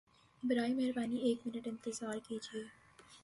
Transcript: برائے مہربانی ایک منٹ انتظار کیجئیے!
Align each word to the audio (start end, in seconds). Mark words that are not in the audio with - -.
برائے 0.43 0.73
مہربانی 0.73 1.17
ایک 1.19 1.45
منٹ 1.45 1.67
انتظار 1.67 2.17
کیجئیے! 2.27 2.63